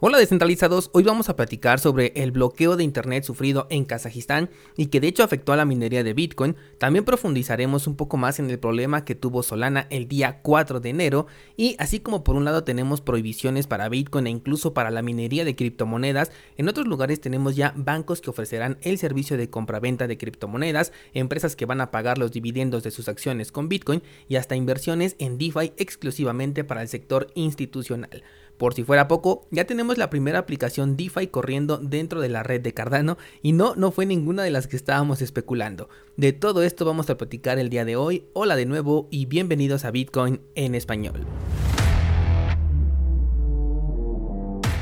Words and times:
Hola 0.00 0.18
descentralizados, 0.18 0.90
hoy 0.92 1.02
vamos 1.02 1.28
a 1.28 1.34
platicar 1.34 1.80
sobre 1.80 2.12
el 2.14 2.30
bloqueo 2.30 2.76
de 2.76 2.84
internet 2.84 3.24
sufrido 3.24 3.66
en 3.68 3.84
Kazajistán 3.84 4.48
y 4.76 4.86
que 4.86 5.00
de 5.00 5.08
hecho 5.08 5.24
afectó 5.24 5.52
a 5.52 5.56
la 5.56 5.64
minería 5.64 6.04
de 6.04 6.14
Bitcoin. 6.14 6.54
También 6.78 7.04
profundizaremos 7.04 7.88
un 7.88 7.96
poco 7.96 8.16
más 8.16 8.38
en 8.38 8.48
el 8.48 8.60
problema 8.60 9.04
que 9.04 9.16
tuvo 9.16 9.42
Solana 9.42 9.88
el 9.90 10.06
día 10.06 10.38
4 10.42 10.78
de 10.78 10.90
enero 10.90 11.26
y 11.56 11.74
así 11.80 11.98
como 11.98 12.22
por 12.22 12.36
un 12.36 12.44
lado 12.44 12.62
tenemos 12.62 13.00
prohibiciones 13.00 13.66
para 13.66 13.88
Bitcoin 13.88 14.28
e 14.28 14.30
incluso 14.30 14.72
para 14.72 14.92
la 14.92 15.02
minería 15.02 15.44
de 15.44 15.56
criptomonedas, 15.56 16.30
en 16.56 16.68
otros 16.68 16.86
lugares 16.86 17.20
tenemos 17.20 17.56
ya 17.56 17.74
bancos 17.74 18.20
que 18.20 18.30
ofrecerán 18.30 18.78
el 18.82 18.98
servicio 18.98 19.36
de 19.36 19.50
compra-venta 19.50 20.06
de 20.06 20.16
criptomonedas, 20.16 20.92
empresas 21.12 21.56
que 21.56 21.66
van 21.66 21.80
a 21.80 21.90
pagar 21.90 22.18
los 22.18 22.30
dividendos 22.30 22.84
de 22.84 22.92
sus 22.92 23.08
acciones 23.08 23.50
con 23.50 23.68
Bitcoin 23.68 24.04
y 24.28 24.36
hasta 24.36 24.54
inversiones 24.54 25.16
en 25.18 25.38
DeFi 25.38 25.72
exclusivamente 25.76 26.62
para 26.62 26.82
el 26.82 26.88
sector 26.88 27.32
institucional. 27.34 28.22
Por 28.58 28.74
si 28.74 28.82
fuera 28.82 29.06
poco, 29.06 29.46
ya 29.52 29.66
tenemos 29.66 29.98
la 29.98 30.10
primera 30.10 30.40
aplicación 30.40 30.96
DeFi 30.96 31.28
corriendo 31.28 31.78
dentro 31.78 32.20
de 32.20 32.28
la 32.28 32.42
red 32.42 32.60
de 32.60 32.74
Cardano 32.74 33.16
y 33.40 33.52
no, 33.52 33.76
no 33.76 33.92
fue 33.92 34.04
ninguna 34.04 34.42
de 34.42 34.50
las 34.50 34.66
que 34.66 34.74
estábamos 34.74 35.22
especulando. 35.22 35.88
De 36.16 36.32
todo 36.32 36.64
esto 36.64 36.84
vamos 36.84 37.08
a 37.08 37.16
platicar 37.16 37.60
el 37.60 37.70
día 37.70 37.84
de 37.84 37.94
hoy. 37.94 38.24
Hola 38.32 38.56
de 38.56 38.66
nuevo 38.66 39.06
y 39.12 39.26
bienvenidos 39.26 39.84
a 39.84 39.92
Bitcoin 39.92 40.40
en 40.56 40.74
español. 40.74 41.24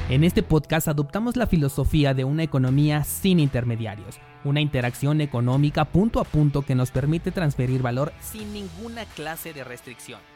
En 0.08 0.24
este 0.24 0.42
podcast 0.42 0.88
adoptamos 0.88 1.36
la 1.36 1.46
filosofía 1.46 2.14
de 2.14 2.24
una 2.24 2.44
economía 2.44 3.04
sin 3.04 3.40
intermediarios, 3.40 4.20
una 4.44 4.62
interacción 4.62 5.20
económica 5.20 5.84
punto 5.84 6.20
a 6.20 6.24
punto 6.24 6.62
que 6.62 6.74
nos 6.74 6.90
permite 6.92 7.30
transferir 7.30 7.82
valor 7.82 8.12
sin 8.22 8.54
ninguna 8.54 9.04
clase 9.04 9.52
de 9.52 9.64
restricción. 9.64 10.35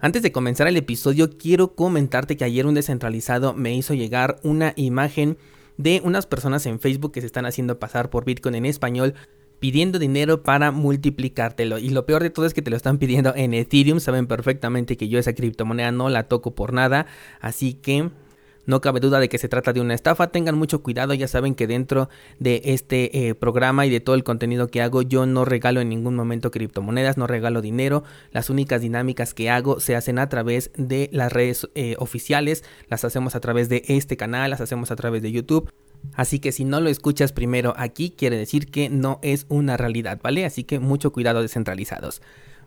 Antes 0.00 0.22
de 0.22 0.30
comenzar 0.30 0.68
el 0.68 0.76
episodio, 0.76 1.36
quiero 1.36 1.74
comentarte 1.74 2.36
que 2.36 2.44
ayer 2.44 2.66
un 2.66 2.74
descentralizado 2.74 3.52
me 3.52 3.74
hizo 3.74 3.94
llegar 3.94 4.38
una 4.44 4.72
imagen 4.76 5.38
de 5.76 6.00
unas 6.04 6.24
personas 6.26 6.66
en 6.66 6.78
Facebook 6.78 7.10
que 7.10 7.20
se 7.20 7.26
están 7.26 7.46
haciendo 7.46 7.80
pasar 7.80 8.08
por 8.08 8.24
Bitcoin 8.24 8.54
en 8.54 8.66
español 8.66 9.14
pidiendo 9.58 9.98
dinero 9.98 10.44
para 10.44 10.70
multiplicártelo. 10.70 11.78
Y 11.78 11.90
lo 11.90 12.06
peor 12.06 12.22
de 12.22 12.30
todo 12.30 12.46
es 12.46 12.54
que 12.54 12.62
te 12.62 12.70
lo 12.70 12.76
están 12.76 12.98
pidiendo 12.98 13.34
en 13.34 13.54
Ethereum. 13.54 13.98
Saben 13.98 14.28
perfectamente 14.28 14.96
que 14.96 15.08
yo 15.08 15.18
esa 15.18 15.32
criptomoneda 15.32 15.90
no 15.90 16.08
la 16.08 16.28
toco 16.28 16.54
por 16.54 16.72
nada. 16.72 17.06
Así 17.40 17.74
que 17.74 18.10
no 18.68 18.82
cabe 18.82 19.00
duda 19.00 19.18
de 19.18 19.30
que 19.30 19.38
se 19.38 19.48
trata 19.48 19.72
de 19.72 19.80
una 19.80 19.94
estafa. 19.94 20.26
Tengan 20.26 20.56
mucho 20.56 20.82
cuidado. 20.82 21.14
Ya 21.14 21.26
saben 21.26 21.54
que 21.54 21.66
dentro 21.66 22.10
de 22.38 22.60
este 22.66 23.28
eh, 23.28 23.34
programa 23.34 23.86
y 23.86 23.90
de 23.90 24.00
todo 24.00 24.14
el 24.14 24.24
contenido 24.24 24.68
que 24.68 24.82
hago, 24.82 25.00
yo 25.00 25.24
no 25.24 25.46
regalo 25.46 25.80
en 25.80 25.88
ningún 25.88 26.14
momento 26.14 26.50
criptomonedas, 26.50 27.16
no 27.16 27.26
regalo 27.26 27.62
dinero. 27.62 28.04
Las 28.30 28.50
únicas 28.50 28.82
dinámicas 28.82 29.32
que 29.32 29.48
hago 29.48 29.80
se 29.80 29.96
hacen 29.96 30.18
a 30.18 30.28
través 30.28 30.70
de 30.76 31.08
las 31.12 31.32
redes 31.32 31.66
eh, 31.74 31.96
oficiales. 31.98 32.62
Las 32.90 33.06
hacemos 33.06 33.34
a 33.34 33.40
través 33.40 33.70
de 33.70 33.84
este 33.88 34.18
canal, 34.18 34.50
las 34.50 34.60
hacemos 34.60 34.90
a 34.90 34.96
través 34.96 35.22
de 35.22 35.32
YouTube. 35.32 35.72
Así 36.12 36.38
que 36.38 36.52
si 36.52 36.64
no 36.64 36.82
lo 36.82 36.90
escuchas 36.90 37.32
primero 37.32 37.72
aquí, 37.78 38.10
quiere 38.10 38.36
decir 38.36 38.70
que 38.70 38.90
no 38.90 39.18
es 39.22 39.46
una 39.48 39.78
realidad, 39.78 40.20
¿vale? 40.22 40.44
Así 40.44 40.62
que 40.62 40.78
mucho 40.78 41.10
cuidado 41.10 41.40
descentralizados. 41.40 42.20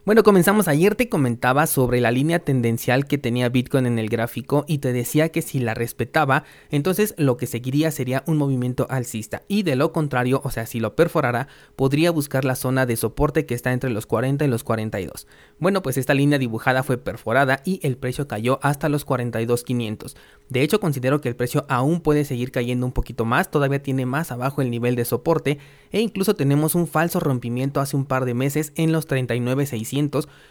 Bueno, 0.03 0.23
comenzamos 0.23 0.67
ayer, 0.67 0.95
te 0.95 1.09
comentaba 1.09 1.67
sobre 1.67 2.01
la 2.01 2.09
línea 2.09 2.39
tendencial 2.39 3.05
que 3.05 3.19
tenía 3.19 3.49
Bitcoin 3.49 3.85
en 3.85 3.99
el 3.99 4.09
gráfico 4.09 4.65
y 4.67 4.79
te 4.79 4.93
decía 4.93 5.29
que 5.29 5.43
si 5.43 5.59
la 5.59 5.75
respetaba, 5.75 6.43
entonces 6.71 7.13
lo 7.19 7.37
que 7.37 7.45
seguiría 7.45 7.91
sería 7.91 8.23
un 8.25 8.37
movimiento 8.37 8.87
alcista 8.89 9.43
y 9.47 9.61
de 9.61 9.75
lo 9.75 9.91
contrario, 9.91 10.41
o 10.43 10.49
sea, 10.49 10.65
si 10.65 10.79
lo 10.79 10.95
perforara, 10.95 11.49
podría 11.75 12.09
buscar 12.09 12.45
la 12.45 12.55
zona 12.55 12.87
de 12.87 12.95
soporte 12.95 13.45
que 13.45 13.53
está 13.53 13.73
entre 13.73 13.91
los 13.91 14.07
40 14.07 14.43
y 14.43 14.47
los 14.47 14.63
42. 14.63 15.27
Bueno, 15.59 15.83
pues 15.83 15.97
esta 15.97 16.15
línea 16.15 16.39
dibujada 16.39 16.81
fue 16.81 16.97
perforada 16.97 17.61
y 17.63 17.79
el 17.83 17.95
precio 17.95 18.27
cayó 18.27 18.57
hasta 18.63 18.89
los 18.89 19.05
42.500. 19.05 20.15
De 20.49 20.63
hecho, 20.63 20.79
considero 20.79 21.21
que 21.21 21.29
el 21.29 21.35
precio 21.35 21.67
aún 21.69 22.01
puede 22.01 22.25
seguir 22.25 22.51
cayendo 22.51 22.87
un 22.87 22.91
poquito 22.91 23.23
más, 23.23 23.51
todavía 23.51 23.83
tiene 23.83 24.07
más 24.07 24.31
abajo 24.31 24.63
el 24.63 24.71
nivel 24.71 24.95
de 24.95 25.05
soporte 25.05 25.59
e 25.91 26.01
incluso 26.01 26.35
tenemos 26.35 26.73
un 26.73 26.87
falso 26.87 27.19
rompimiento 27.19 27.79
hace 27.79 27.95
un 27.95 28.05
par 28.05 28.25
de 28.25 28.33
meses 28.33 28.73
en 28.75 28.91
los 28.91 29.07
39.600 29.07 29.90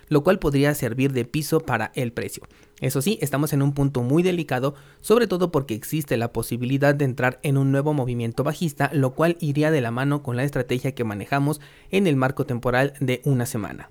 lo 0.08 0.22
cual 0.22 0.38
podría 0.38 0.74
servir 0.74 1.12
de 1.12 1.24
piso 1.24 1.60
para 1.60 1.92
el 1.94 2.12
precio. 2.12 2.42
Eso 2.80 3.02
sí, 3.02 3.18
estamos 3.20 3.52
en 3.52 3.62
un 3.62 3.74
punto 3.74 4.02
muy 4.02 4.22
delicado, 4.22 4.74
sobre 5.00 5.26
todo 5.26 5.52
porque 5.52 5.74
existe 5.74 6.16
la 6.16 6.32
posibilidad 6.32 6.94
de 6.94 7.04
entrar 7.04 7.38
en 7.42 7.58
un 7.58 7.72
nuevo 7.72 7.92
movimiento 7.92 8.42
bajista, 8.42 8.90
lo 8.92 9.12
cual 9.14 9.36
iría 9.40 9.70
de 9.70 9.80
la 9.80 9.90
mano 9.90 10.22
con 10.22 10.36
la 10.36 10.44
estrategia 10.44 10.94
que 10.94 11.04
manejamos 11.04 11.60
en 11.90 12.06
el 12.06 12.16
marco 12.16 12.46
temporal 12.46 12.94
de 13.00 13.20
una 13.24 13.46
semana. 13.46 13.90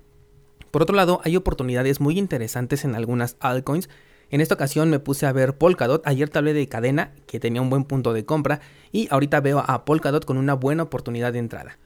Por 0.70 0.82
otro 0.82 0.96
lado, 0.96 1.20
hay 1.24 1.36
oportunidades 1.36 2.00
muy 2.00 2.18
interesantes 2.18 2.84
en 2.84 2.94
algunas 2.94 3.36
altcoins. 3.40 3.88
En 4.30 4.40
esta 4.40 4.54
ocasión 4.54 4.90
me 4.90 5.00
puse 5.00 5.26
a 5.26 5.32
ver 5.32 5.56
Polkadot, 5.56 6.06
ayer 6.06 6.30
hablé 6.34 6.52
de 6.52 6.68
cadena, 6.68 7.12
que 7.26 7.40
tenía 7.40 7.62
un 7.62 7.70
buen 7.70 7.84
punto 7.84 8.12
de 8.12 8.24
compra, 8.24 8.60
y 8.92 9.08
ahorita 9.10 9.40
veo 9.40 9.64
a 9.66 9.84
Polkadot 9.84 10.24
con 10.24 10.36
una 10.36 10.54
buena 10.54 10.84
oportunidad 10.84 11.32
de 11.32 11.40
entrada. 11.40 11.78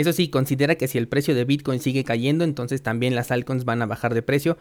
Eso 0.00 0.14
sí, 0.14 0.28
considera 0.28 0.76
que 0.76 0.88
si 0.88 0.96
el 0.96 1.08
precio 1.08 1.34
de 1.34 1.44
Bitcoin 1.44 1.78
sigue 1.78 2.04
cayendo, 2.04 2.44
entonces 2.44 2.80
también 2.80 3.14
las 3.14 3.30
altcoins 3.30 3.66
van 3.66 3.82
a 3.82 3.86
bajar 3.86 4.14
de 4.14 4.22
precio. 4.22 4.56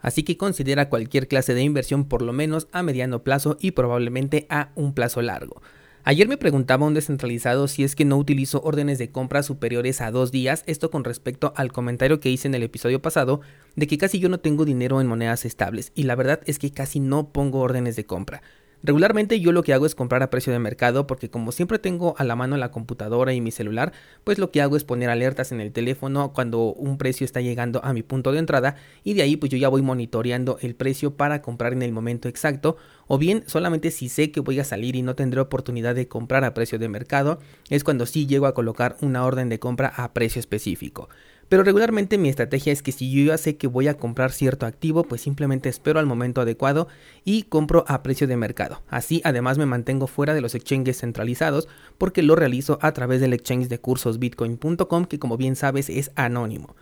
Así 0.00 0.22
que 0.22 0.38
considera 0.38 0.88
cualquier 0.88 1.28
clase 1.28 1.52
de 1.52 1.62
inversión 1.62 2.06
por 2.06 2.22
lo 2.22 2.32
menos 2.32 2.68
a 2.72 2.82
mediano 2.82 3.22
plazo 3.22 3.58
y 3.60 3.72
probablemente 3.72 4.46
a 4.48 4.70
un 4.76 4.94
plazo 4.94 5.20
largo. 5.20 5.60
Ayer 6.04 6.26
me 6.26 6.38
preguntaba 6.38 6.86
un 6.86 6.94
descentralizado 6.94 7.68
si 7.68 7.84
es 7.84 7.94
que 7.94 8.06
no 8.06 8.16
utilizo 8.16 8.62
órdenes 8.62 8.96
de 8.96 9.10
compra 9.10 9.42
superiores 9.42 10.00
a 10.00 10.10
dos 10.10 10.32
días, 10.32 10.64
esto 10.66 10.90
con 10.90 11.04
respecto 11.04 11.52
al 11.54 11.70
comentario 11.70 12.18
que 12.18 12.30
hice 12.30 12.48
en 12.48 12.54
el 12.54 12.62
episodio 12.62 13.02
pasado 13.02 13.42
de 13.76 13.86
que 13.86 13.98
casi 13.98 14.18
yo 14.18 14.30
no 14.30 14.40
tengo 14.40 14.64
dinero 14.64 15.02
en 15.02 15.06
monedas 15.06 15.44
estables 15.44 15.92
y 15.94 16.04
la 16.04 16.14
verdad 16.14 16.40
es 16.46 16.58
que 16.58 16.70
casi 16.70 16.98
no 16.98 17.28
pongo 17.28 17.60
órdenes 17.60 17.94
de 17.94 18.06
compra. 18.06 18.40
Regularmente 18.82 19.40
yo 19.40 19.50
lo 19.50 19.64
que 19.64 19.72
hago 19.74 19.86
es 19.86 19.96
comprar 19.96 20.22
a 20.22 20.30
precio 20.30 20.52
de 20.52 20.60
mercado 20.60 21.08
porque 21.08 21.30
como 21.30 21.50
siempre 21.50 21.80
tengo 21.80 22.14
a 22.16 22.22
la 22.22 22.36
mano 22.36 22.56
la 22.56 22.70
computadora 22.70 23.32
y 23.32 23.40
mi 23.40 23.50
celular, 23.50 23.92
pues 24.22 24.38
lo 24.38 24.52
que 24.52 24.62
hago 24.62 24.76
es 24.76 24.84
poner 24.84 25.10
alertas 25.10 25.50
en 25.50 25.60
el 25.60 25.72
teléfono 25.72 26.32
cuando 26.32 26.72
un 26.74 26.96
precio 26.96 27.24
está 27.24 27.40
llegando 27.40 27.84
a 27.84 27.92
mi 27.92 28.04
punto 28.04 28.30
de 28.30 28.38
entrada 28.38 28.76
y 29.02 29.14
de 29.14 29.22
ahí 29.22 29.36
pues 29.36 29.50
yo 29.50 29.58
ya 29.58 29.68
voy 29.68 29.82
monitoreando 29.82 30.58
el 30.60 30.76
precio 30.76 31.16
para 31.16 31.42
comprar 31.42 31.72
en 31.72 31.82
el 31.82 31.90
momento 31.90 32.28
exacto 32.28 32.76
o 33.08 33.18
bien 33.18 33.42
solamente 33.46 33.90
si 33.90 34.08
sé 34.08 34.30
que 34.30 34.40
voy 34.40 34.60
a 34.60 34.64
salir 34.64 34.94
y 34.94 35.02
no 35.02 35.16
tendré 35.16 35.40
oportunidad 35.40 35.96
de 35.96 36.06
comprar 36.06 36.44
a 36.44 36.54
precio 36.54 36.78
de 36.78 36.88
mercado 36.88 37.40
es 37.70 37.82
cuando 37.82 38.06
sí 38.06 38.26
llego 38.26 38.46
a 38.46 38.54
colocar 38.54 38.96
una 39.00 39.24
orden 39.24 39.48
de 39.48 39.58
compra 39.58 39.88
a 39.88 40.12
precio 40.12 40.38
específico. 40.38 41.08
Pero 41.48 41.62
regularmente 41.62 42.18
mi 42.18 42.28
estrategia 42.28 42.72
es 42.72 42.82
que 42.82 42.92
si 42.92 43.10
yo 43.10 43.24
ya 43.24 43.38
sé 43.38 43.56
que 43.56 43.66
voy 43.66 43.88
a 43.88 43.96
comprar 43.96 44.32
cierto 44.32 44.66
activo, 44.66 45.04
pues 45.04 45.22
simplemente 45.22 45.68
espero 45.68 45.98
al 45.98 46.06
momento 46.06 46.40
adecuado 46.42 46.88
y 47.24 47.44
compro 47.44 47.84
a 47.88 48.02
precio 48.02 48.26
de 48.26 48.36
mercado. 48.36 48.82
Así 48.88 49.22
además 49.24 49.56
me 49.56 49.66
mantengo 49.66 50.06
fuera 50.06 50.34
de 50.34 50.42
los 50.42 50.54
exchanges 50.54 50.98
centralizados 51.00 51.68
porque 51.96 52.22
lo 52.22 52.36
realizo 52.36 52.78
a 52.82 52.92
través 52.92 53.20
del 53.20 53.32
exchange 53.32 53.68
de 53.68 53.80
cursos 53.80 54.18
bitcoin.com 54.18 55.06
que 55.06 55.18
como 55.18 55.38
bien 55.38 55.56
sabes 55.56 55.88
es 55.88 56.10
anónimo. 56.16 56.76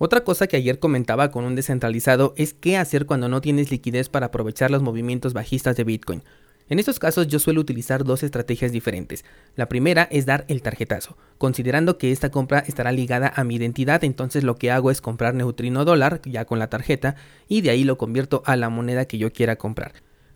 Otra 0.00 0.22
cosa 0.22 0.46
que 0.46 0.56
ayer 0.56 0.78
comentaba 0.78 1.32
con 1.32 1.44
un 1.44 1.56
descentralizado 1.56 2.32
es 2.36 2.54
qué 2.54 2.76
hacer 2.76 3.04
cuando 3.04 3.28
no 3.28 3.40
tienes 3.40 3.72
liquidez 3.72 4.08
para 4.08 4.26
aprovechar 4.26 4.70
los 4.70 4.80
movimientos 4.80 5.32
bajistas 5.32 5.76
de 5.76 5.82
Bitcoin. 5.82 6.22
En 6.70 6.78
estos 6.78 6.98
casos 6.98 7.28
yo 7.28 7.38
suelo 7.38 7.62
utilizar 7.62 8.04
dos 8.04 8.22
estrategias 8.22 8.72
diferentes. 8.72 9.24
La 9.56 9.68
primera 9.68 10.06
es 10.10 10.26
dar 10.26 10.44
el 10.48 10.60
tarjetazo. 10.60 11.16
Considerando 11.38 11.96
que 11.96 12.12
esta 12.12 12.30
compra 12.30 12.58
estará 12.58 12.92
ligada 12.92 13.32
a 13.34 13.42
mi 13.44 13.56
identidad, 13.56 14.04
entonces 14.04 14.44
lo 14.44 14.56
que 14.56 14.70
hago 14.70 14.90
es 14.90 15.00
comprar 15.00 15.34
neutrino 15.34 15.86
dólar 15.86 16.20
ya 16.24 16.44
con 16.44 16.58
la 16.58 16.68
tarjeta 16.68 17.16
y 17.48 17.62
de 17.62 17.70
ahí 17.70 17.84
lo 17.84 17.96
convierto 17.96 18.42
a 18.44 18.56
la 18.56 18.68
moneda 18.68 19.06
que 19.06 19.16
yo 19.16 19.32
quiera 19.32 19.56
comprar. 19.56 19.92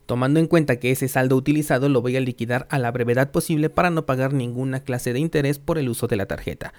Tomando 0.07 0.41
en 0.41 0.47
cuenta 0.47 0.77
que 0.77 0.91
ese 0.91 1.07
saldo 1.07 1.37
utilizado 1.37 1.89
lo 1.89 2.01
voy 2.01 2.17
a 2.17 2.21
liquidar 2.21 2.67
a 2.71 2.79
la 2.79 2.91
brevedad 2.91 3.31
posible 3.31 3.69
para 3.69 3.91
no 3.91 4.07
pagar 4.07 4.33
ninguna 4.33 4.81
clase 4.81 5.13
de 5.13 5.21
interés 5.21 5.59
por 5.59 5.79
el 5.79 5.89
uso 5.89 6.07
de 6.07 6.17
la 6.17 6.27
tarjeta. 6.27 6.73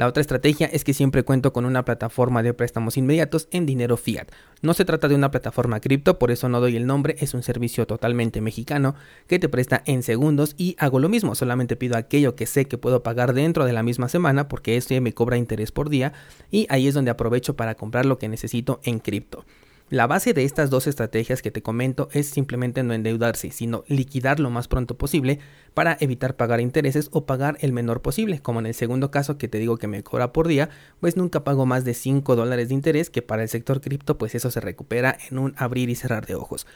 La 0.00 0.06
otra 0.06 0.22
estrategia 0.22 0.66
es 0.66 0.82
que 0.82 0.94
siempre 0.94 1.24
cuento 1.24 1.52
con 1.52 1.66
una 1.66 1.84
plataforma 1.84 2.42
de 2.42 2.54
préstamos 2.54 2.96
inmediatos 2.96 3.48
en 3.50 3.66
dinero 3.66 3.98
fiat. 3.98 4.28
No 4.62 4.72
se 4.72 4.86
trata 4.86 5.08
de 5.08 5.14
una 5.14 5.30
plataforma 5.30 5.78
cripto, 5.80 6.18
por 6.18 6.30
eso 6.30 6.48
no 6.48 6.58
doy 6.58 6.74
el 6.76 6.86
nombre, 6.86 7.16
es 7.18 7.34
un 7.34 7.42
servicio 7.42 7.86
totalmente 7.86 8.40
mexicano 8.40 8.94
que 9.26 9.38
te 9.38 9.50
presta 9.50 9.82
en 9.84 10.02
segundos 10.02 10.54
y 10.56 10.74
hago 10.78 11.00
lo 11.00 11.10
mismo, 11.10 11.34
solamente 11.34 11.76
pido 11.76 11.98
aquello 11.98 12.34
que 12.34 12.46
sé 12.46 12.64
que 12.64 12.78
puedo 12.78 13.02
pagar 13.02 13.34
dentro 13.34 13.66
de 13.66 13.74
la 13.74 13.82
misma 13.82 14.08
semana 14.08 14.48
porque 14.48 14.78
este 14.78 15.02
me 15.02 15.12
cobra 15.12 15.36
interés 15.36 15.70
por 15.70 15.90
día 15.90 16.14
y 16.50 16.66
ahí 16.70 16.88
es 16.88 16.94
donde 16.94 17.10
aprovecho 17.10 17.54
para 17.54 17.74
comprar 17.74 18.06
lo 18.06 18.18
que 18.18 18.30
necesito 18.30 18.80
en 18.84 19.00
cripto. 19.00 19.44
La 19.90 20.06
base 20.06 20.34
de 20.34 20.44
estas 20.44 20.70
dos 20.70 20.86
estrategias 20.86 21.42
que 21.42 21.50
te 21.50 21.62
comento 21.62 22.10
es 22.12 22.28
simplemente 22.28 22.84
no 22.84 22.94
endeudarse, 22.94 23.50
sino 23.50 23.82
liquidar 23.88 24.38
lo 24.38 24.48
más 24.48 24.68
pronto 24.68 24.96
posible 24.96 25.40
para 25.74 25.96
evitar 25.98 26.36
pagar 26.36 26.60
intereses 26.60 27.08
o 27.10 27.26
pagar 27.26 27.58
el 27.58 27.72
menor 27.72 28.00
posible, 28.00 28.38
como 28.38 28.60
en 28.60 28.66
el 28.66 28.74
segundo 28.74 29.10
caso 29.10 29.36
que 29.36 29.48
te 29.48 29.58
digo 29.58 29.78
que 29.78 29.88
me 29.88 30.04
cobra 30.04 30.32
por 30.32 30.46
día, 30.46 30.70
pues 31.00 31.16
nunca 31.16 31.42
pago 31.42 31.66
más 31.66 31.84
de 31.84 31.94
5 31.94 32.36
dólares 32.36 32.68
de 32.68 32.74
interés, 32.74 33.10
que 33.10 33.20
para 33.20 33.42
el 33.42 33.48
sector 33.48 33.80
cripto 33.80 34.16
pues 34.16 34.36
eso 34.36 34.52
se 34.52 34.60
recupera 34.60 35.18
en 35.28 35.38
un 35.38 35.54
abrir 35.56 35.90
y 35.90 35.96
cerrar 35.96 36.24
de 36.24 36.36
ojos. 36.36 36.68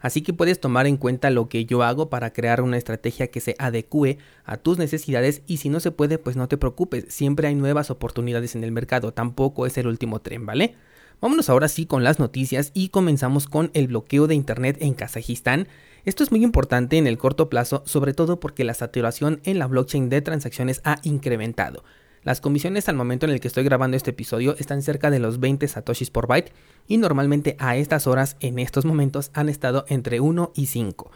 Así 0.00 0.20
que 0.20 0.32
puedes 0.32 0.58
tomar 0.58 0.88
en 0.88 0.96
cuenta 0.96 1.30
lo 1.30 1.48
que 1.48 1.66
yo 1.66 1.84
hago 1.84 2.10
para 2.10 2.32
crear 2.32 2.62
una 2.62 2.78
estrategia 2.78 3.28
que 3.28 3.40
se 3.40 3.54
adecue 3.60 4.18
a 4.44 4.56
tus 4.56 4.76
necesidades 4.76 5.42
y 5.46 5.58
si 5.58 5.68
no 5.68 5.78
se 5.78 5.92
puede 5.92 6.18
pues 6.18 6.34
no 6.34 6.48
te 6.48 6.58
preocupes, 6.58 7.06
siempre 7.10 7.46
hay 7.46 7.54
nuevas 7.54 7.92
oportunidades 7.92 8.56
en 8.56 8.64
el 8.64 8.72
mercado, 8.72 9.12
tampoco 9.14 9.66
es 9.66 9.78
el 9.78 9.86
último 9.86 10.20
tren, 10.20 10.44
¿vale? 10.46 10.74
Vámonos 11.20 11.48
ahora 11.48 11.68
sí 11.68 11.86
con 11.86 12.04
las 12.04 12.18
noticias 12.18 12.70
y 12.74 12.88
comenzamos 12.88 13.46
con 13.46 13.70
el 13.74 13.88
bloqueo 13.88 14.26
de 14.26 14.34
Internet 14.34 14.76
en 14.80 14.94
Kazajistán. 14.94 15.68
Esto 16.04 16.22
es 16.22 16.30
muy 16.30 16.42
importante 16.44 16.98
en 16.98 17.06
el 17.06 17.16
corto 17.16 17.48
plazo, 17.48 17.82
sobre 17.86 18.12
todo 18.12 18.40
porque 18.40 18.64
la 18.64 18.74
saturación 18.74 19.40
en 19.44 19.58
la 19.58 19.66
blockchain 19.66 20.08
de 20.10 20.20
transacciones 20.20 20.80
ha 20.84 20.98
incrementado. 21.02 21.82
Las 22.24 22.40
comisiones 22.40 22.88
al 22.88 22.96
momento 22.96 23.26
en 23.26 23.32
el 23.32 23.40
que 23.40 23.48
estoy 23.48 23.64
grabando 23.64 23.96
este 23.96 24.10
episodio 24.10 24.56
están 24.58 24.82
cerca 24.82 25.10
de 25.10 25.18
los 25.18 25.40
20 25.40 25.68
satoshis 25.68 26.10
por 26.10 26.26
byte 26.26 26.52
y 26.88 26.96
normalmente 26.96 27.54
a 27.58 27.76
estas 27.76 28.06
horas 28.06 28.36
en 28.40 28.58
estos 28.58 28.86
momentos 28.86 29.30
han 29.34 29.50
estado 29.50 29.84
entre 29.88 30.20
1 30.20 30.52
y 30.54 30.66
5. 30.66 31.10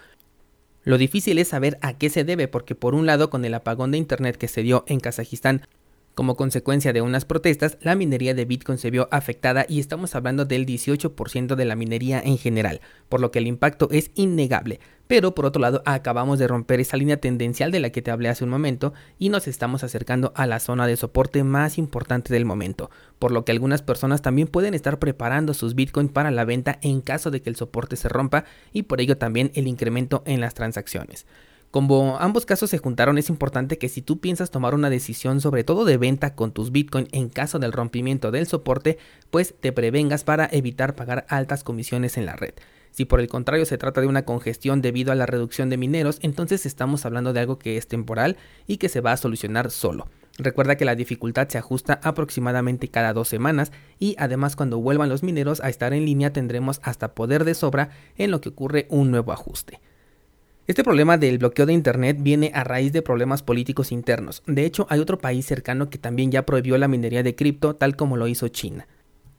Lo 0.85 0.99
difícil 0.99 1.39
es 1.39 1.49
saber 1.49 1.79
a 1.81 1.99
qué 1.99 2.11
se 2.11 2.25
debe 2.25 2.47
porque 2.47 2.75
por 2.75 2.95
un 2.95 3.07
lado 3.07 3.31
con 3.31 3.45
el 3.45 3.55
apagón 3.55 3.91
de 3.91 3.99
internet 3.99 4.37
que 4.37 4.49
se 4.49 4.63
dio 4.63 4.85
en 4.87 5.01
Kazajistán 5.01 5.63
como 6.19 6.35
consecuencia 6.35 6.93
de 6.93 7.01
unas 7.01 7.25
protestas, 7.25 7.79
la 7.81 7.95
minería 7.95 8.35
de 8.35 8.45
Bitcoin 8.45 8.77
se 8.77 8.91
vio 8.91 9.07
afectada 9.13 9.65
y 9.69 9.79
estamos 9.79 10.17
hablando 10.17 10.47
del 10.47 10.67
18% 10.67 11.55
de 11.55 11.65
la 11.65 11.77
minería 11.77 12.21
en 12.21 12.39
general, 12.39 12.81
por 13.09 13.21
lo 13.21 13.31
que 13.31 13.39
el 13.39 13.47
impacto 13.47 13.89
es 13.93 14.11
innegable. 14.17 14.81
Pero 15.07 15.37
por 15.37 15.47
otro 15.47 15.63
lado, 15.63 15.81
acabamos 15.85 16.41
de 16.41 16.49
romper 16.49 16.81
esa 16.81 16.97
línea 16.97 17.19
tendencial 17.19 17.71
de 17.71 17.79
la 17.79 17.91
que 17.91 18.03
te 18.03 18.11
hablé 18.11 18.31
hace 18.31 18.43
un 18.43 18.51
momento 18.51 18.95
y 19.21 19.29
nos 19.29 19.47
estamos 19.47 19.85
acercando 19.85 20.33
a 20.35 20.49
la 20.49 20.59
zona 20.59 20.89
de 20.89 20.97
soporte 20.97 21.45
más 21.45 21.79
importante 21.79 22.35
del 22.35 22.45
momento, 22.45 22.91
por 23.21 23.31
lo 23.31 23.45
que 23.45 23.53
algunas 23.53 23.83
personas 23.83 24.21
también 24.21 24.49
pueden 24.49 24.75
estar 24.75 24.99
preparando 24.99 25.55
sus 25.55 25.77
Bitcoin 25.77 26.09
para 26.09 26.33
la 26.33 26.45
venta 26.45 26.81
en 26.83 27.01
caso 27.01 27.31
de 27.31 27.43
que 27.43 27.51
el 27.51 27.55
soporte 27.55 27.95
se 27.95 28.09
rompa 28.09 28.45
y 28.73 28.83
por 28.83 29.01
ello 29.01 29.19
también 29.19 29.53
el 29.55 29.69
incremento 29.69 30.25
en 30.27 30.41
las 30.41 30.55
transacciones. 30.55 31.27
Como 31.71 32.17
ambos 32.19 32.47
casos 32.47 32.71
se 32.71 32.79
juntaron, 32.79 33.19
es 33.19 33.29
importante 33.29 33.77
que 33.77 33.91
si 33.91 34.01
tú 34.01 34.21
piensas 34.21 34.51
tomar 34.51 34.75
una 34.75 34.89
decisión 34.89 35.43
sobre 35.43 35.65
todo 35.65 35.85
de 35.85 35.99
venta 35.99 36.35
con 36.35 36.53
tus 36.53 36.73
Bitcoin 36.73 37.09
en 37.13 37.29
caso 37.29 37.59
del 37.59 37.73
rompimiento 37.73 38.31
del 38.31 38.47
soporte, 38.47 38.97
pues 39.31 39.55
te 39.61 39.71
prevengas 39.71 40.25
para 40.25 40.49
evitar 40.51 40.95
pagar 40.95 41.27
altas 41.29 41.65
comisiones 41.65 42.17
en 42.17 42.25
la 42.25 42.37
red. 42.37 42.55
Si 42.91 43.05
por 43.05 43.21
el 43.21 43.29
contrario 43.29 43.67
se 43.67 43.77
trata 43.77 44.01
de 44.01 44.07
una 44.07 44.25
congestión 44.25 44.81
debido 44.81 45.13
a 45.13 45.15
la 45.15 45.27
reducción 45.27 45.69
de 45.69 45.77
mineros, 45.77 46.21
entonces 46.23 46.65
estamos 46.65 47.05
hablando 47.05 47.35
de 47.35 47.41
algo 47.41 47.59
que 47.59 47.77
es 47.77 47.87
temporal 47.87 48.39
y 48.67 48.79
que 48.79 48.89
se 48.89 49.03
va 49.03 49.13
a 49.13 49.19
solucionar 49.19 49.71
solo. 49.71 50.09
Recuerda 50.39 50.77
que 50.77 50.87
la 50.87 50.95
dificultad 50.95 51.49
se 51.49 51.59
ajusta 51.59 52.01
aproximadamente 52.03 52.89
cada 52.89 53.13
dos 53.13 53.29
semanas 53.29 53.73
y 53.99 54.17
además 54.19 54.57
cuando 54.57 54.79
vuelvan 54.79 55.11
los 55.11 55.23
mineros 55.23 55.61
a 55.61 55.69
estar 55.69 55.93
en 55.93 56.07
línea 56.07 56.33
tendremos 56.33 56.81
hasta 56.83 57.15
poder 57.15 57.45
de 57.45 57.53
sobra 57.53 57.91
en 58.17 58.31
lo 58.31 58.41
que 58.41 58.49
ocurre 58.49 58.87
un 58.89 59.11
nuevo 59.11 59.33
ajuste. 59.33 59.81
Este 60.69 60.85
problema 60.85 61.17
del 61.17 61.39
bloqueo 61.39 61.65
de 61.65 61.73
Internet 61.73 62.19
viene 62.21 62.51
a 62.55 62.63
raíz 62.63 62.93
de 62.93 63.01
problemas 63.01 63.43
políticos 63.43 63.91
internos. 63.91 64.43
De 64.47 64.67
hecho, 64.67 64.87
hay 64.91 65.01
otro 65.01 65.17
país 65.17 65.47
cercano 65.47 65.89
que 65.89 65.97
también 65.97 66.31
ya 66.31 66.45
prohibió 66.45 66.77
la 66.77 66.89
minería 66.89 67.23
de 67.23 67.35
cripto, 67.35 67.75
tal 67.75 67.97
como 67.97 68.19
lo 68.19 68.29
hizo 68.29 68.49
China. 68.49 68.87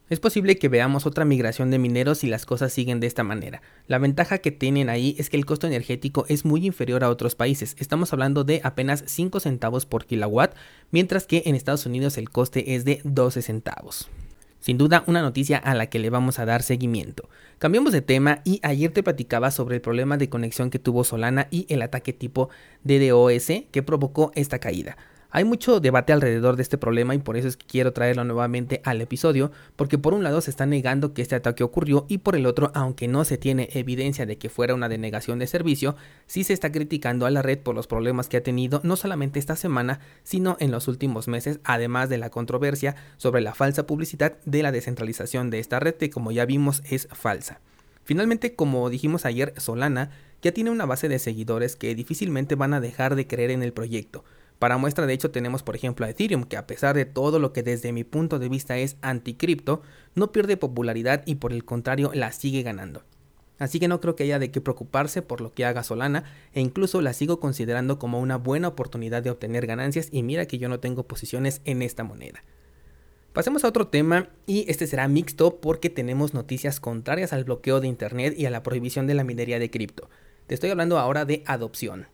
Es 0.10 0.20
posible 0.20 0.58
que 0.58 0.70
veamos 0.70 1.06
otra 1.06 1.26
migración 1.26 1.70
de 1.70 1.78
mineros 1.78 2.18
si 2.18 2.28
las 2.28 2.48
cosas 2.48 2.74
siguen 2.74 3.00
de 3.00 3.06
esta 3.06 3.24
manera. 3.24 3.62
La 3.86 4.00
ventaja 4.00 4.40
que 4.40 4.50
tienen 4.50 4.90
ahí 4.90 5.16
es 5.20 5.30
que 5.30 5.38
el 5.38 5.46
costo 5.46 5.68
energético 5.68 6.26
es 6.30 6.46
muy 6.46 6.66
inferior 6.66 7.04
a 7.04 7.12
otros 7.12 7.36
países. 7.36 7.76
Estamos 7.78 8.12
hablando 8.12 8.44
de 8.44 8.62
apenas 8.64 9.04
5 9.06 9.40
centavos 9.40 9.86
por 9.86 10.08
kilowatt, 10.08 10.56
mientras 10.90 11.28
que 11.28 11.44
en 11.46 11.54
Estados 11.54 11.86
Unidos 11.86 12.18
el 12.18 12.32
coste 12.32 12.74
es 12.74 12.86
de 12.86 13.02
12 13.04 13.44
centavos. 13.44 14.10
Sin 14.60 14.78
duda, 14.78 15.04
una 15.08 15.22
noticia 15.22 15.58
a 15.58 15.74
la 15.74 15.88
que 15.88 16.00
le 16.00 16.10
vamos 16.10 16.38
a 16.38 16.46
dar 16.46 16.64
seguimiento. 16.64 17.30
Cambiamos 17.60 17.94
de 17.94 18.02
tema 18.02 18.42
y 18.44 18.60
ayer 18.62 18.92
te 18.92 19.04
platicaba 19.04 19.52
sobre 19.52 19.76
el 19.76 19.82
problema 19.82 20.18
de 20.18 20.30
conexión 20.30 20.70
que 20.70 20.80
tuvo 20.80 21.04
Solana 21.04 21.48
y 21.50 21.66
el 21.70 21.82
ataque 21.82 22.12
tipo 22.12 22.50
DDoS 22.84 23.66
que 23.72 23.84
provocó 23.84 24.32
esta 24.36 24.60
caída. 24.60 24.98
Hay 25.32 25.44
mucho 25.44 25.80
debate 25.80 26.12
alrededor 26.12 26.56
de 26.56 26.64
este 26.64 26.80
problema 26.80 27.14
y 27.14 27.20
por 27.20 27.38
eso 27.38 27.48
es 27.48 27.56
que 27.56 27.68
quiero 27.68 27.94
traerlo 27.94 28.24
nuevamente 28.24 28.82
al 28.84 29.00
episodio, 29.00 29.52
porque 29.76 30.00
por 30.00 30.16
un 30.16 30.24
lado 30.24 30.42
se 30.42 30.50
está 30.50 30.66
negando 30.66 31.14
que 31.14 31.22
este 31.22 31.36
ataque 31.36 31.64
ocurrió 31.64 32.08
y 32.10 32.18
por 32.18 32.36
el 32.36 32.48
otro, 32.48 32.72
aunque 32.74 33.08
no 33.08 33.24
se 33.26 33.38
tiene 33.38 33.70
evidencia 33.74 34.26
de 34.26 34.40
que 34.40 34.50
fuera 34.50 34.74
una 34.74 34.90
denegación 34.90 35.38
de 35.38 35.46
servicio, 35.46 35.96
sí 36.26 36.44
se 36.44 36.54
está 36.54 36.72
criticando 36.72 37.28
a 37.28 37.30
la 37.30 37.44
red 37.44 37.60
por 37.60 37.76
los 37.76 37.86
problemas 37.86 38.28
que 38.28 38.38
ha 38.38 38.44
tenido 38.44 38.82
no 38.84 38.96
solamente 38.96 39.38
esta 39.38 39.56
semana, 39.56 40.00
sino 40.24 40.58
en 40.60 40.72
los 40.72 40.88
últimos 40.88 41.28
meses, 41.28 41.60
además 41.64 42.10
de 42.10 42.18
la 42.18 42.32
controversia 42.32 42.96
sobre 43.18 43.42
la 43.42 43.54
falsa 43.54 43.86
publicidad 43.86 44.38
de 44.46 44.64
la 44.64 44.72
descentralización 44.72 45.52
de 45.52 45.60
esta 45.60 45.80
red 45.80 45.94
que 45.94 46.10
como 46.10 46.32
ya 46.32 46.46
vimos 46.46 46.82
es 46.90 47.08
falsa. 47.12 47.60
Finalmente, 48.04 48.56
como 48.56 48.90
dijimos 48.90 49.28
ayer, 49.28 49.54
Solana 49.58 50.10
ya 50.42 50.52
tiene 50.54 50.72
una 50.72 50.88
base 50.88 51.08
de 51.08 51.20
seguidores 51.20 51.76
que 51.76 51.94
difícilmente 51.94 52.56
van 52.56 52.74
a 52.74 52.82
dejar 52.82 53.16
de 53.16 53.28
creer 53.28 53.52
en 53.52 53.62
el 53.62 53.74
proyecto. 53.74 54.24
Para 54.60 54.78
muestra 54.78 55.06
de 55.06 55.14
hecho 55.14 55.32
tenemos 55.32 55.64
por 55.64 55.76
ejemplo 55.76 56.06
a 56.06 56.10
Ethereum, 56.10 56.44
que 56.44 56.58
a 56.58 56.68
pesar 56.68 56.96
de 56.96 57.06
todo 57.06 57.40
lo 57.40 57.54
que 57.54 57.64
desde 57.64 57.94
mi 57.94 58.04
punto 58.04 58.40
de 58.40 58.50
vista 58.50 58.78
es 58.78 58.98
anticripto, 59.02 59.82
no 60.16 60.34
pierde 60.34 60.58
popularidad 60.58 61.24
y 61.26 61.36
por 61.36 61.54
el 61.54 61.64
contrario 61.64 62.12
la 62.14 62.34
sigue 62.34 62.62
ganando. 62.62 63.04
Así 63.58 63.80
que 63.80 63.88
no 63.88 64.00
creo 64.00 64.16
que 64.16 64.24
haya 64.24 64.40
de 64.40 64.52
qué 64.52 64.62
preocuparse 64.62 65.22
por 65.22 65.42
lo 65.42 65.54
que 65.54 65.66
haga 65.66 65.84
Solana 65.84 66.24
e 66.54 66.62
incluso 66.62 67.02
la 67.02 67.14
sigo 67.14 67.40
considerando 67.40 68.00
como 68.00 68.20
una 68.20 68.38
buena 68.38 68.70
oportunidad 68.70 69.24
de 69.24 69.32
obtener 69.32 69.66
ganancias 69.66 70.10
y 70.12 70.24
mira 70.24 70.46
que 70.46 70.58
yo 70.58 70.70
no 70.70 70.80
tengo 70.80 71.04
posiciones 71.04 71.62
en 71.66 71.82
esta 71.82 72.04
moneda. 72.04 72.44
Pasemos 73.34 73.64
a 73.64 73.68
otro 73.68 73.88
tema 73.88 74.30
y 74.46 74.66
este 74.70 74.88
será 74.88 75.08
mixto 75.08 75.62
porque 75.62 75.90
tenemos 75.90 76.34
noticias 76.34 76.80
contrarias 76.80 77.32
al 77.32 77.44
bloqueo 77.44 77.80
de 77.80 77.88
Internet 77.88 78.34
y 78.38 78.46
a 78.46 78.50
la 78.50 78.64
prohibición 78.64 79.08
de 79.08 79.14
la 79.14 79.24
minería 79.24 79.60
de 79.60 79.70
cripto. 79.70 80.10
Te 80.48 80.56
estoy 80.56 80.72
hablando 80.72 80.98
ahora 80.98 81.26
de 81.26 81.44
adopción. 81.46 82.08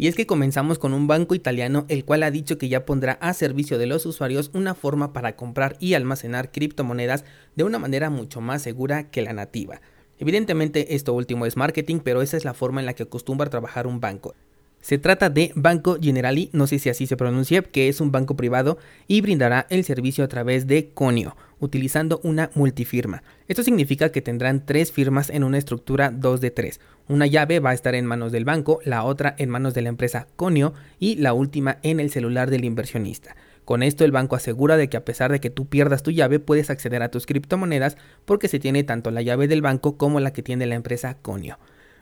Y 0.00 0.06
es 0.06 0.14
que 0.14 0.24
comenzamos 0.24 0.78
con 0.78 0.94
un 0.94 1.06
banco 1.06 1.34
italiano 1.34 1.84
el 1.88 2.06
cual 2.06 2.22
ha 2.22 2.30
dicho 2.30 2.56
que 2.56 2.70
ya 2.70 2.86
pondrá 2.86 3.18
a 3.20 3.34
servicio 3.34 3.76
de 3.76 3.84
los 3.84 4.06
usuarios 4.06 4.50
una 4.54 4.74
forma 4.74 5.12
para 5.12 5.36
comprar 5.36 5.76
y 5.78 5.92
almacenar 5.92 6.52
criptomonedas 6.52 7.26
de 7.54 7.64
una 7.64 7.78
manera 7.78 8.08
mucho 8.08 8.40
más 8.40 8.62
segura 8.62 9.10
que 9.10 9.20
la 9.20 9.34
nativa. 9.34 9.82
Evidentemente 10.18 10.94
esto 10.94 11.12
último 11.12 11.44
es 11.44 11.58
marketing, 11.58 11.98
pero 12.02 12.22
esa 12.22 12.38
es 12.38 12.46
la 12.46 12.54
forma 12.54 12.80
en 12.80 12.86
la 12.86 12.94
que 12.94 13.02
acostumbra 13.02 13.50
trabajar 13.50 13.86
un 13.86 14.00
banco. 14.00 14.34
Se 14.80 14.96
trata 14.96 15.28
de 15.28 15.52
Banco 15.54 15.98
Generali, 16.00 16.48
no 16.54 16.66
sé 16.66 16.78
si 16.78 16.88
así 16.88 17.06
se 17.06 17.18
pronuncia, 17.18 17.60
que 17.62 17.88
es 17.88 18.00
un 18.00 18.12
banco 18.12 18.34
privado 18.34 18.78
y 19.06 19.20
brindará 19.20 19.66
el 19.68 19.84
servicio 19.84 20.24
a 20.24 20.28
través 20.28 20.66
de 20.66 20.88
Conio, 20.94 21.36
utilizando 21.58 22.18
una 22.24 22.50
multifirma. 22.54 23.22
Esto 23.46 23.62
significa 23.62 24.10
que 24.10 24.22
tendrán 24.22 24.64
tres 24.64 24.90
firmas 24.90 25.28
en 25.28 25.44
una 25.44 25.58
estructura 25.58 26.10
2 26.10 26.40
de 26.40 26.50
3. 26.50 26.80
Una 27.08 27.26
llave 27.26 27.60
va 27.60 27.70
a 27.70 27.74
estar 27.74 27.94
en 27.94 28.06
manos 28.06 28.32
del 28.32 28.46
banco, 28.46 28.80
la 28.84 29.04
otra 29.04 29.34
en 29.36 29.50
manos 29.50 29.74
de 29.74 29.82
la 29.82 29.90
empresa 29.90 30.28
Conio 30.36 30.72
y 30.98 31.16
la 31.16 31.34
última 31.34 31.78
en 31.82 32.00
el 32.00 32.10
celular 32.10 32.50
del 32.50 32.64
inversionista. 32.64 33.36
Con 33.66 33.82
esto 33.82 34.06
el 34.06 34.12
banco 34.12 34.34
asegura 34.34 34.78
de 34.78 34.88
que 34.88 34.96
a 34.96 35.04
pesar 35.04 35.30
de 35.30 35.40
que 35.40 35.50
tú 35.50 35.66
pierdas 35.66 36.02
tu 36.02 36.10
llave 36.10 36.40
puedes 36.40 36.70
acceder 36.70 37.02
a 37.02 37.10
tus 37.10 37.26
criptomonedas 37.26 37.98
porque 38.24 38.48
se 38.48 38.58
tiene 38.58 38.82
tanto 38.82 39.10
la 39.10 39.22
llave 39.22 39.46
del 39.46 39.60
banco 39.60 39.98
como 39.98 40.20
la 40.20 40.32
que 40.32 40.42
tiene 40.42 40.66
la 40.66 40.74
empresa 40.74 41.18
Conio. 41.20 41.58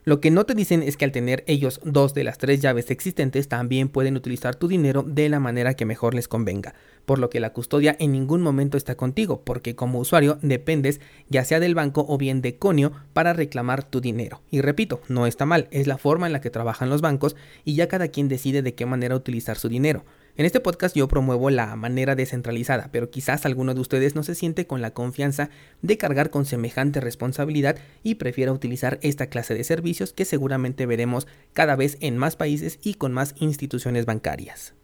Lo 0.08 0.22
que 0.22 0.30
no 0.30 0.46
te 0.46 0.54
dicen 0.54 0.82
es 0.82 0.96
que 0.96 1.04
al 1.04 1.12
tener 1.12 1.44
ellos 1.46 1.82
dos 1.84 2.14
de 2.14 2.24
las 2.24 2.38
tres 2.38 2.62
llaves 2.62 2.90
existentes 2.90 3.46
también 3.46 3.90
pueden 3.90 4.16
utilizar 4.16 4.56
tu 4.56 4.66
dinero 4.66 5.02
de 5.06 5.28
la 5.28 5.38
manera 5.38 5.74
que 5.74 5.84
mejor 5.84 6.14
les 6.14 6.28
convenga, 6.28 6.72
por 7.04 7.18
lo 7.18 7.28
que 7.28 7.40
la 7.40 7.52
custodia 7.52 7.94
en 7.98 8.12
ningún 8.12 8.40
momento 8.40 8.78
está 8.78 8.94
contigo, 8.94 9.42
porque 9.44 9.76
como 9.76 9.98
usuario 9.98 10.38
dependes 10.40 11.02
ya 11.28 11.44
sea 11.44 11.60
del 11.60 11.74
banco 11.74 12.06
o 12.08 12.16
bien 12.16 12.40
de 12.40 12.56
Conio 12.56 12.92
para 13.12 13.34
reclamar 13.34 13.84
tu 13.84 14.00
dinero. 14.00 14.40
Y 14.50 14.62
repito, 14.62 15.02
no 15.08 15.26
está 15.26 15.44
mal, 15.44 15.68
es 15.72 15.86
la 15.86 15.98
forma 15.98 16.26
en 16.26 16.32
la 16.32 16.40
que 16.40 16.48
trabajan 16.48 16.88
los 16.88 17.02
bancos 17.02 17.36
y 17.66 17.74
ya 17.74 17.88
cada 17.88 18.08
quien 18.08 18.28
decide 18.28 18.62
de 18.62 18.72
qué 18.72 18.86
manera 18.86 19.14
utilizar 19.14 19.58
su 19.58 19.68
dinero. 19.68 20.06
En 20.38 20.47
este 20.47 20.61
podcast 20.61 20.95
yo 20.95 21.09
promuevo 21.09 21.50
la 21.50 21.75
manera 21.75 22.14
descentralizada, 22.14 22.90
pero 22.92 23.11
quizás 23.11 23.45
alguno 23.45 23.75
de 23.75 23.80
ustedes 23.80 24.14
no 24.14 24.23
se 24.23 24.37
siente 24.37 24.68
con 24.68 24.80
la 24.80 24.92
confianza 24.92 25.50
de 25.83 25.99
cargar 25.99 26.30
con 26.30 26.45
semejante 26.45 27.00
responsabilidad 27.00 27.76
y 28.04 28.14
prefiera 28.14 28.52
utilizar 28.52 29.00
esta 29.02 29.26
clase 29.30 29.54
de 29.54 29.64
servicios 29.64 30.12
que 30.12 30.25
seguramente 30.25 30.87
veremos 30.87 31.26
cada 31.54 31.75
vez 31.75 31.99
en 32.00 32.16
más 32.16 32.37
países 32.37 32.78
y 32.85 32.95
con 32.95 33.12
más 33.12 33.35
instituciones 33.40 34.07
bancarias. 34.07 34.75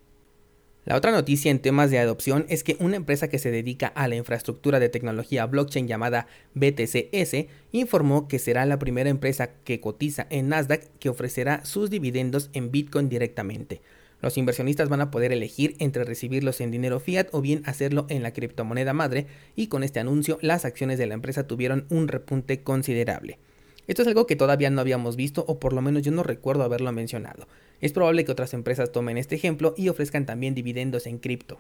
La 0.86 0.96
otra 0.96 1.12
noticia 1.12 1.52
en 1.52 1.60
temas 1.60 1.88
de 1.92 2.00
adopción 2.00 2.46
es 2.48 2.64
que 2.64 2.76
una 2.80 2.96
empresa 2.96 3.28
que 3.28 3.38
se 3.38 3.52
dedica 3.52 3.86
a 3.86 4.08
la 4.08 4.16
infraestructura 4.16 4.80
de 4.80 4.88
tecnología 4.88 5.46
blockchain 5.46 5.86
llamada 5.86 6.26
BTCS 6.54 7.46
informó 7.70 8.26
que 8.26 8.40
será 8.40 8.66
la 8.66 8.80
primera 8.80 9.08
empresa 9.08 9.50
que 9.62 9.80
cotiza 9.80 10.26
en 10.30 10.48
Nasdaq 10.48 10.82
que 10.98 11.10
ofrecerá 11.10 11.64
sus 11.64 11.90
dividendos 11.90 12.50
en 12.54 12.72
Bitcoin 12.72 13.08
directamente. 13.08 13.82
Los 14.24 14.38
inversionistas 14.38 14.88
van 14.88 15.02
a 15.02 15.10
poder 15.10 15.32
elegir 15.34 15.76
entre 15.80 16.02
recibirlos 16.02 16.62
en 16.62 16.70
dinero 16.70 16.98
fiat 16.98 17.26
o 17.32 17.42
bien 17.42 17.60
hacerlo 17.66 18.06
en 18.08 18.22
la 18.22 18.32
criptomoneda 18.32 18.94
madre 18.94 19.26
y 19.54 19.66
con 19.66 19.84
este 19.84 20.00
anuncio 20.00 20.38
las 20.40 20.64
acciones 20.64 20.96
de 20.96 21.04
la 21.04 21.12
empresa 21.12 21.46
tuvieron 21.46 21.84
un 21.90 22.08
repunte 22.08 22.62
considerable. 22.62 23.38
Esto 23.86 24.00
es 24.00 24.08
algo 24.08 24.26
que 24.26 24.34
todavía 24.34 24.70
no 24.70 24.80
habíamos 24.80 25.16
visto 25.16 25.44
o 25.46 25.60
por 25.60 25.74
lo 25.74 25.82
menos 25.82 26.04
yo 26.04 26.10
no 26.10 26.22
recuerdo 26.22 26.62
haberlo 26.62 26.90
mencionado. 26.90 27.48
Es 27.82 27.92
probable 27.92 28.24
que 28.24 28.32
otras 28.32 28.54
empresas 28.54 28.92
tomen 28.92 29.18
este 29.18 29.34
ejemplo 29.34 29.74
y 29.76 29.90
ofrezcan 29.90 30.24
también 30.24 30.54
dividendos 30.54 31.06
en 31.06 31.18
cripto. 31.18 31.58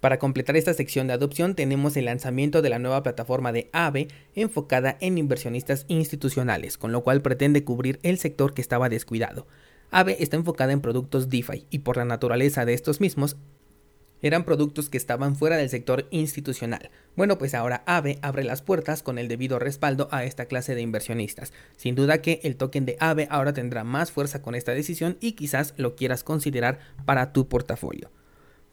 Para 0.00 0.18
completar 0.18 0.56
esta 0.56 0.74
sección 0.74 1.06
de 1.06 1.12
adopción 1.12 1.54
tenemos 1.54 1.96
el 1.96 2.06
lanzamiento 2.06 2.62
de 2.62 2.68
la 2.68 2.80
nueva 2.80 3.04
plataforma 3.04 3.52
de 3.52 3.70
AVE 3.72 4.08
enfocada 4.34 4.98
en 5.00 5.18
inversionistas 5.18 5.84
institucionales, 5.86 6.78
con 6.78 6.90
lo 6.90 7.04
cual 7.04 7.22
pretende 7.22 7.62
cubrir 7.62 8.00
el 8.02 8.18
sector 8.18 8.54
que 8.54 8.60
estaba 8.60 8.88
descuidado. 8.88 9.46
AVE 9.90 10.16
está 10.20 10.36
enfocada 10.36 10.72
en 10.72 10.80
productos 10.80 11.28
DeFi 11.28 11.66
y 11.70 11.80
por 11.80 11.96
la 11.96 12.04
naturaleza 12.04 12.64
de 12.64 12.74
estos 12.74 13.00
mismos 13.00 13.36
eran 14.22 14.44
productos 14.44 14.88
que 14.88 14.96
estaban 14.96 15.36
fuera 15.36 15.56
del 15.56 15.68
sector 15.68 16.06
institucional. 16.10 16.90
Bueno, 17.16 17.38
pues 17.38 17.54
ahora 17.54 17.82
AVE 17.86 18.18
abre 18.22 18.44
las 18.44 18.62
puertas 18.62 19.02
con 19.02 19.18
el 19.18 19.28
debido 19.28 19.58
respaldo 19.58 20.08
a 20.10 20.24
esta 20.24 20.46
clase 20.46 20.74
de 20.74 20.80
inversionistas. 20.80 21.52
Sin 21.76 21.94
duda 21.94 22.22
que 22.22 22.40
el 22.42 22.56
token 22.56 22.86
de 22.86 22.96
AVE 22.98 23.28
ahora 23.30 23.52
tendrá 23.52 23.84
más 23.84 24.10
fuerza 24.10 24.42
con 24.42 24.54
esta 24.54 24.72
decisión 24.72 25.16
y 25.20 25.32
quizás 25.32 25.74
lo 25.76 25.96
quieras 25.96 26.24
considerar 26.24 26.78
para 27.04 27.32
tu 27.32 27.48
portafolio. 27.48 28.10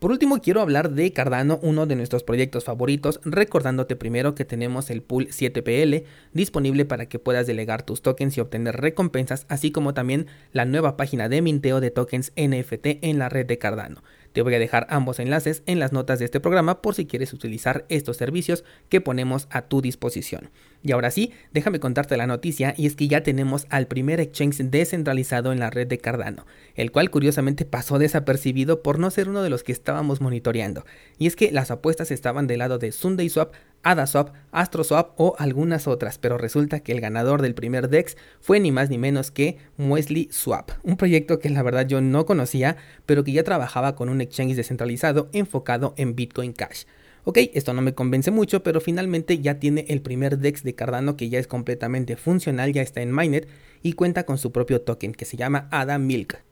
Por 0.04 0.12
último, 0.12 0.42
quiero 0.42 0.60
hablar 0.60 0.92
de 0.92 1.14
Cardano, 1.14 1.62
uno 1.64 1.86
de 1.86 1.96
nuestros 1.96 2.24
proyectos 2.24 2.66
favoritos, 2.66 3.22
recordándote 3.24 3.96
primero 3.96 4.36
que 4.36 4.44
tenemos 4.44 4.90
el 4.90 5.02
pool 5.02 5.30
7PL 5.30 6.04
disponible 6.34 6.84
para 6.84 7.06
que 7.06 7.20
puedas 7.20 7.48
delegar 7.48 7.84
tus 7.84 8.02
tokens 8.02 8.36
y 8.36 8.42
obtener 8.42 8.76
recompensas, 8.76 9.46
así 9.48 9.72
como 9.72 9.94
también 9.94 10.28
la 10.52 10.66
nueva 10.66 10.98
página 10.98 11.30
de 11.30 11.42
minteo 11.42 11.80
de 11.80 11.90
tokens 11.90 12.34
NFT 12.36 12.86
en 13.02 13.18
la 13.18 13.30
red 13.30 13.46
de 13.46 13.58
Cardano. 13.58 14.04
Te 14.34 14.42
voy 14.42 14.56
a 14.56 14.60
dejar 14.60 14.88
ambos 14.90 15.20
enlaces 15.20 15.62
en 15.68 15.80
las 15.80 15.94
notas 15.94 16.20
de 16.20 16.26
este 16.26 16.40
programa 16.40 16.82
por 16.82 16.96
si 16.96 17.06
quieres 17.06 17.34
utilizar 17.34 17.86
estos 17.90 18.18
servicios 18.18 18.64
que 18.90 19.00
ponemos 19.00 19.48
a 19.52 19.64
tu 19.64 19.82
disposición. 19.82 20.50
Y 20.82 20.92
ahora 20.92 21.12
sí, 21.12 21.32
déjame 21.54 21.80
contarte 21.80 22.18
la 22.18 22.28
noticia 22.28 22.74
y 22.76 22.88
es 22.88 22.96
que 22.96 23.08
ya 23.08 23.22
tenemos 23.24 23.68
al 23.70 23.88
primer 23.88 24.20
exchange 24.20 24.58
descentralizado 24.58 25.54
en 25.54 25.60
la 25.60 25.70
red 25.70 25.88
de 25.88 26.00
Cardano, 26.00 26.46
el 26.76 26.92
cual 26.92 27.12
curiosamente 27.12 27.64
pasó 27.64 28.00
desapercibido 28.00 28.82
por 28.82 29.00
no 29.00 29.12
ser 29.12 29.30
uno 29.30 29.44
de 29.44 29.52
los 29.52 29.64
que 29.64 29.72
estábamos 29.72 30.20
monitoreando. 30.20 30.84
Y 31.20 31.28
es 31.28 31.36
que 31.36 31.52
las 31.52 31.72
apuestas 31.72 32.12
estaban 32.12 32.48
del 32.48 32.60
lado 32.60 32.80
de 32.80 32.92
SundaySwap, 32.92 33.54
AdaSwap, 33.84 34.34
AstroSwap 34.52 35.20
o 35.20 35.36
algunas 35.38 35.88
otras, 35.88 36.18
pero 36.18 36.38
resulta 36.38 36.80
que 36.80 36.94
el 36.94 37.02
ganador 37.02 37.42
del 37.42 37.54
primer 37.54 37.90
DEX 37.90 38.18
fue 38.42 38.60
ni 38.60 38.72
más 38.72 38.90
ni 38.90 38.98
menos 38.98 39.32
que 39.32 39.58
Muesli 39.78 40.30
Swap, 40.32 40.72
un 40.84 40.98
proyecto 40.98 41.40
que 41.40 41.50
la 41.50 41.64
verdad 41.64 41.88
yo 41.88 42.02
no 42.02 42.26
conocía, 42.26 42.78
pero 43.06 43.24
que 43.24 43.34
ya 43.34 43.44
trabajaba 43.44 43.96
con 43.96 44.10
un 44.10 44.22
exchange 44.22 44.56
descentralizado 44.56 45.30
enfocado 45.34 45.94
en 45.98 46.16
Bitcoin 46.16 46.54
Cash. 46.54 46.86
Ok, 47.26 47.38
esto 47.54 47.74
no 47.74 47.82
me 47.82 47.94
convence 47.94 48.32
mucho, 48.32 48.64
pero 48.64 48.82
finalmente 48.82 49.40
ya 49.40 49.60
tiene 49.60 49.86
el 49.88 50.02
primer 50.02 50.40
DEX 50.40 50.64
de 50.64 50.76
Cardano 50.76 51.16
que 51.16 51.30
ya 51.30 51.40
es 51.40 51.48
completamente 51.48 52.18
funcional, 52.18 52.74
ya 52.74 52.82
está 52.82 53.02
en 53.02 53.12
Mainnet 53.12 53.48
y 53.82 53.94
cuenta 53.94 54.26
con 54.26 54.38
su 54.38 54.52
propio 54.52 54.82
token 54.82 55.14
que 55.14 55.26
se 55.26 55.38
llama 55.38 55.70
ADA 55.72 56.00
Milk. 56.00 56.44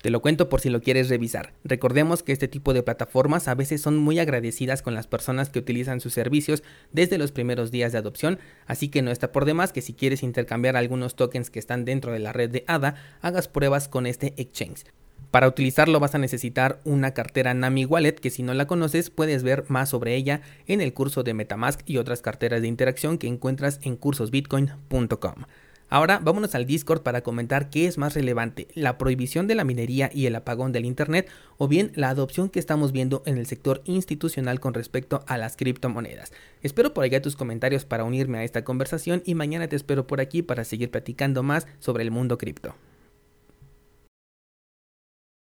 Te 0.00 0.10
lo 0.10 0.22
cuento 0.22 0.48
por 0.48 0.60
si 0.60 0.70
lo 0.70 0.80
quieres 0.80 1.08
revisar. 1.08 1.54
Recordemos 1.64 2.22
que 2.22 2.30
este 2.32 2.46
tipo 2.46 2.72
de 2.72 2.84
plataformas 2.84 3.48
a 3.48 3.56
veces 3.56 3.80
son 3.80 3.96
muy 3.96 4.20
agradecidas 4.20 4.80
con 4.80 4.94
las 4.94 5.08
personas 5.08 5.50
que 5.50 5.58
utilizan 5.58 6.00
sus 6.00 6.12
servicios 6.12 6.62
desde 6.92 7.18
los 7.18 7.32
primeros 7.32 7.72
días 7.72 7.90
de 7.90 7.98
adopción, 7.98 8.38
así 8.66 8.88
que 8.90 9.02
no 9.02 9.10
está 9.10 9.32
por 9.32 9.44
demás 9.44 9.72
que 9.72 9.82
si 9.82 9.94
quieres 9.94 10.22
intercambiar 10.22 10.76
algunos 10.76 11.16
tokens 11.16 11.50
que 11.50 11.58
están 11.58 11.84
dentro 11.84 12.12
de 12.12 12.20
la 12.20 12.32
red 12.32 12.48
de 12.48 12.64
ADA, 12.68 12.94
hagas 13.22 13.48
pruebas 13.48 13.88
con 13.88 14.06
este 14.06 14.34
exchange. 14.36 14.84
Para 15.32 15.48
utilizarlo 15.48 15.98
vas 15.98 16.14
a 16.14 16.18
necesitar 16.18 16.80
una 16.84 17.12
cartera 17.12 17.52
Nami 17.52 17.84
Wallet 17.84 18.14
que 18.14 18.30
si 18.30 18.44
no 18.44 18.54
la 18.54 18.66
conoces 18.68 19.10
puedes 19.10 19.42
ver 19.42 19.64
más 19.68 19.90
sobre 19.90 20.14
ella 20.14 20.42
en 20.66 20.80
el 20.80 20.94
curso 20.94 21.24
de 21.24 21.34
Metamask 21.34 21.80
y 21.86 21.98
otras 21.98 22.22
carteras 22.22 22.62
de 22.62 22.68
interacción 22.68 23.18
que 23.18 23.26
encuentras 23.26 23.80
en 23.82 23.96
cursosbitcoin.com. 23.96 25.44
Ahora 25.90 26.20
vámonos 26.22 26.54
al 26.54 26.66
Discord 26.66 27.02
para 27.02 27.22
comentar 27.22 27.70
qué 27.70 27.86
es 27.86 27.96
más 27.96 28.14
relevante, 28.14 28.68
la 28.74 28.98
prohibición 28.98 29.46
de 29.46 29.54
la 29.54 29.64
minería 29.64 30.10
y 30.12 30.26
el 30.26 30.36
apagón 30.36 30.70
del 30.70 30.84
Internet 30.84 31.30
o 31.56 31.66
bien 31.66 31.92
la 31.94 32.10
adopción 32.10 32.50
que 32.50 32.58
estamos 32.58 32.92
viendo 32.92 33.22
en 33.24 33.38
el 33.38 33.46
sector 33.46 33.80
institucional 33.86 34.60
con 34.60 34.74
respecto 34.74 35.24
a 35.26 35.38
las 35.38 35.56
criptomonedas. 35.56 36.32
Espero 36.62 36.92
por 36.92 37.04
allá 37.04 37.22
tus 37.22 37.36
comentarios 37.36 37.86
para 37.86 38.04
unirme 38.04 38.38
a 38.38 38.44
esta 38.44 38.64
conversación 38.64 39.22
y 39.24 39.34
mañana 39.34 39.66
te 39.68 39.76
espero 39.76 40.06
por 40.06 40.20
aquí 40.20 40.42
para 40.42 40.64
seguir 40.64 40.90
platicando 40.90 41.42
más 41.42 41.66
sobre 41.78 42.02
el 42.02 42.10
mundo 42.10 42.36
cripto. 42.36 42.74